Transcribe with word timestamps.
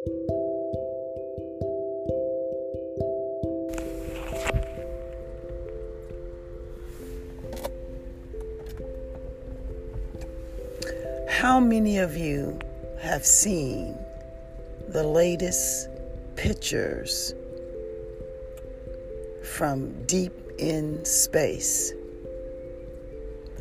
How 0.00 0.08
many 11.60 11.98
of 11.98 12.16
you 12.16 12.58
have 12.98 13.26
seen 13.26 13.98
the 14.88 15.02
latest 15.02 15.90
pictures 16.34 17.34
from 19.44 20.06
deep 20.06 20.32
in 20.58 21.04
space? 21.04 21.92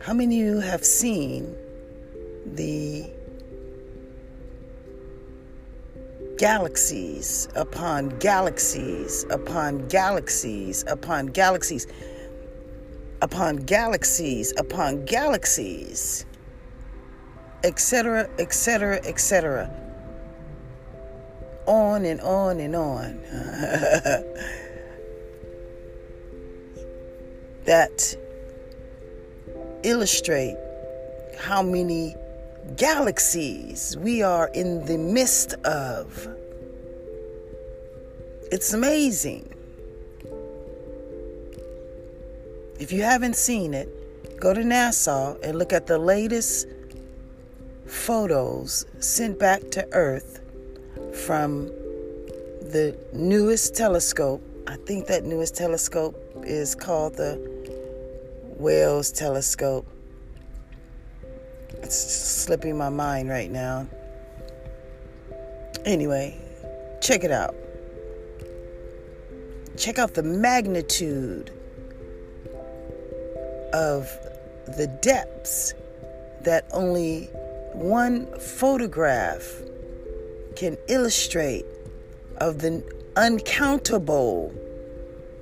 How 0.00 0.12
many 0.12 0.40
of 0.40 0.46
you 0.48 0.58
have 0.58 0.84
seen 0.84 1.54
the 2.44 3.08
galaxies 6.38 7.48
upon 7.54 8.08
galaxies 8.18 9.24
upon 9.30 9.86
galaxies 9.88 10.84
upon 10.88 11.26
galaxies 11.26 11.86
upon 13.24 13.56
galaxies 13.56 14.52
upon 14.58 15.04
galaxies, 15.06 16.26
etc., 17.64 18.28
etc., 18.38 19.00
etc. 19.04 19.70
On 21.66 22.04
and 22.04 22.20
on 22.20 22.60
and 22.60 22.76
on. 22.76 23.18
that 27.64 28.14
illustrate 29.82 30.56
how 31.38 31.62
many 31.62 32.14
galaxies 32.76 33.96
we 33.98 34.22
are 34.22 34.48
in 34.48 34.84
the 34.86 34.98
midst 34.98 35.54
of. 35.64 36.28
It's 38.50 38.72
amazing. 38.72 39.50
If 42.78 42.92
you 42.92 43.02
haven't 43.02 43.36
seen 43.36 43.74
it, 43.74 43.88
go 44.40 44.52
to 44.52 44.60
NASA 44.60 45.40
and 45.42 45.58
look 45.58 45.72
at 45.72 45.86
the 45.86 45.98
latest 45.98 46.66
photos 47.86 48.84
sent 48.98 49.38
back 49.38 49.70
to 49.70 49.86
Earth 49.92 50.40
from 51.26 51.66
the 52.60 52.96
newest 53.12 53.76
telescope. 53.76 54.42
I 54.66 54.76
think 54.86 55.06
that 55.06 55.24
newest 55.24 55.54
telescope 55.54 56.16
is 56.44 56.74
called 56.74 57.16
the 57.16 57.38
Wells 58.58 59.12
telescope. 59.12 59.86
It's 61.82 61.96
slipping 61.96 62.76
my 62.76 62.88
mind 62.88 63.28
right 63.28 63.50
now. 63.50 63.86
Anyway, 65.84 66.36
check 67.00 67.24
it 67.24 67.30
out. 67.30 67.54
Check 69.76 69.98
out 69.98 70.14
the 70.14 70.22
magnitude 70.22 71.50
of 73.72 74.08
the 74.76 74.86
depths 75.02 75.74
that 76.42 76.66
only 76.72 77.24
one 77.72 78.26
photograph 78.38 79.42
can 80.56 80.76
illustrate 80.88 81.66
of 82.38 82.60
the 82.60 82.82
uncountable 83.16 84.54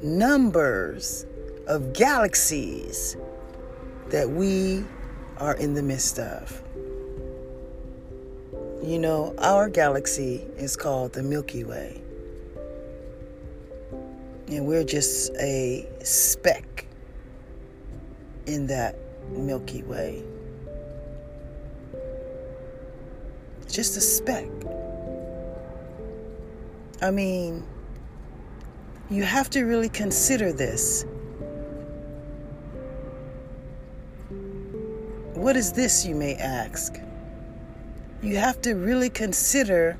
numbers 0.03 1.27
of 1.67 1.93
galaxies 1.93 3.17
that 4.09 4.31
we 4.31 4.85
are 5.43 5.55
in 5.57 5.75
the 5.75 5.83
midst 5.83 6.21
of. 6.21 6.63
You 8.81 8.97
know, 9.01 9.35
our 9.39 9.69
galaxy 9.69 10.47
is 10.57 10.77
called 10.77 11.15
the 11.15 11.23
Milky 11.25 11.65
Way. 11.65 12.01
And 14.47 14.67
we're 14.69 14.85
just 14.85 15.33
a 15.41 15.89
speck 16.05 16.87
in 18.47 18.69
that 18.69 18.95
Milky 19.31 19.83
Way. 19.83 20.23
Just 23.69 23.97
a 23.97 24.01
speck. 24.01 24.49
I 27.01 27.11
mean, 27.11 27.65
you 29.11 29.25
have 29.25 29.51
to 29.51 29.65
really 29.65 29.89
consider 29.89 30.53
this. 30.53 31.05
What 35.43 35.57
is 35.57 35.73
this, 35.73 36.07
you 36.07 36.15
may 36.15 36.37
ask? 36.37 37.01
You 38.23 38.37
have 38.37 38.63
to 38.63 38.75
really 38.75 39.11
consider 39.11 39.99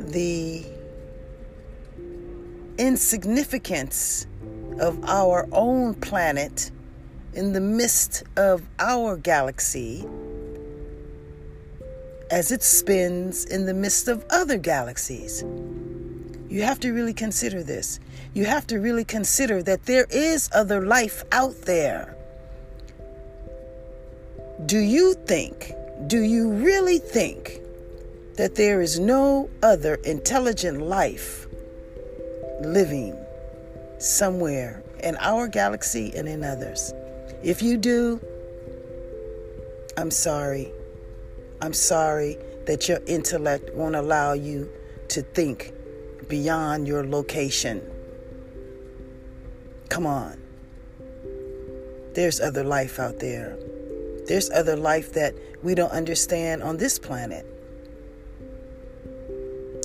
the 0.00 0.66
insignificance 2.76 4.26
of 4.80 4.98
our 5.04 5.46
own 5.52 5.94
planet 5.94 6.72
in 7.34 7.52
the 7.52 7.60
midst 7.60 8.24
of 8.36 8.64
our 8.80 9.16
galaxy 9.16 10.04
as 12.32 12.50
it 12.50 12.64
spins 12.64 13.44
in 13.44 13.64
the 13.64 13.74
midst 13.74 14.08
of 14.08 14.24
other 14.28 14.58
galaxies. 14.58 15.44
You 16.48 16.62
have 16.62 16.80
to 16.80 16.90
really 16.90 17.14
consider 17.14 17.62
this. 17.62 18.00
You 18.32 18.46
have 18.46 18.66
to 18.66 18.80
really 18.80 19.04
consider 19.04 19.62
that 19.62 19.86
there 19.86 20.08
is 20.10 20.50
other 20.52 20.84
life 20.84 21.22
out 21.30 21.54
there. 21.62 22.13
Do 24.66 24.78
you 24.78 25.14
think, 25.14 25.72
do 26.06 26.20
you 26.22 26.52
really 26.52 26.98
think 26.98 27.60
that 28.36 28.54
there 28.54 28.80
is 28.80 29.00
no 29.00 29.50
other 29.64 29.96
intelligent 29.96 30.80
life 30.80 31.48
living 32.60 33.16
somewhere 33.98 34.84
in 35.02 35.16
our 35.16 35.48
galaxy 35.48 36.12
and 36.16 36.28
in 36.28 36.44
others? 36.44 36.94
If 37.42 37.62
you 37.62 37.76
do, 37.76 38.20
I'm 39.96 40.12
sorry. 40.12 40.70
I'm 41.60 41.72
sorry 41.72 42.38
that 42.66 42.88
your 42.88 43.00
intellect 43.08 43.74
won't 43.74 43.96
allow 43.96 44.34
you 44.34 44.70
to 45.08 45.22
think 45.22 45.72
beyond 46.28 46.86
your 46.86 47.04
location. 47.04 47.82
Come 49.88 50.06
on. 50.06 50.40
There's 52.14 52.40
other 52.40 52.62
life 52.62 53.00
out 53.00 53.18
there. 53.18 53.58
There's 54.26 54.50
other 54.50 54.76
life 54.76 55.12
that 55.12 55.34
we 55.62 55.74
don't 55.74 55.92
understand 55.92 56.62
on 56.62 56.78
this 56.78 56.98
planet. 56.98 57.46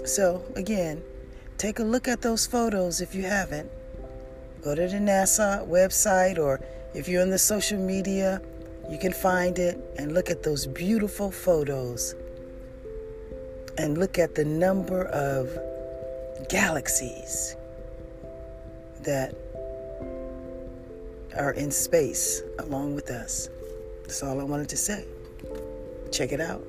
So, 0.05 0.43
again, 0.55 1.03
take 1.57 1.79
a 1.79 1.83
look 1.83 2.07
at 2.07 2.21
those 2.21 2.47
photos 2.47 3.01
if 3.01 3.13
you 3.13 3.23
haven't. 3.23 3.69
Go 4.63 4.75
to 4.75 4.87
the 4.87 4.97
NASA 4.97 5.67
website, 5.67 6.37
or 6.37 6.61
if 6.93 7.07
you're 7.07 7.21
on 7.21 7.29
the 7.29 7.39
social 7.39 7.77
media, 7.77 8.41
you 8.89 8.97
can 8.97 9.13
find 9.13 9.59
it 9.59 9.77
and 9.97 10.13
look 10.13 10.29
at 10.29 10.43
those 10.43 10.65
beautiful 10.65 11.31
photos 11.31 12.15
and 13.77 13.97
look 13.97 14.17
at 14.17 14.35
the 14.35 14.43
number 14.43 15.05
of 15.05 15.49
galaxies 16.49 17.55
that 19.03 19.35
are 21.37 21.51
in 21.53 21.71
space 21.71 22.41
along 22.57 22.95
with 22.95 23.09
us. 23.09 23.49
That's 24.09 24.23
all 24.23 24.41
I 24.41 24.43
wanted 24.43 24.69
to 24.69 24.77
say. 24.77 25.05
Check 26.11 26.31
it 26.31 26.41
out. 26.41 26.65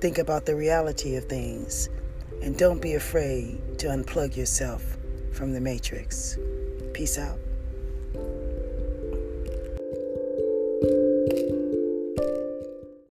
Think 0.00 0.16
about 0.16 0.46
the 0.46 0.56
reality 0.56 1.16
of 1.16 1.26
things 1.26 1.90
and 2.42 2.56
don't 2.56 2.80
be 2.80 2.94
afraid 2.94 3.78
to 3.80 3.88
unplug 3.88 4.34
yourself 4.34 4.96
from 5.32 5.52
the 5.52 5.60
matrix. 5.60 6.38
Peace 6.94 7.18
out. 7.18 7.38